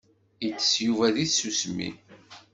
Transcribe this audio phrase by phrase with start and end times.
[0.47, 1.89] Itess Yuba deg tsusmi.